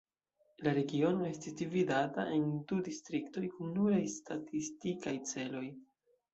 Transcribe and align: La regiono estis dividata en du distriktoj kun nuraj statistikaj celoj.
La 0.67 0.71
regiono 0.77 1.27
estis 1.31 1.57
dividata 1.59 2.25
en 2.39 2.49
du 2.73 2.79
distriktoj 2.89 3.45
kun 3.59 3.71
nuraj 3.77 4.03
statistikaj 4.17 5.17
celoj. 5.35 5.67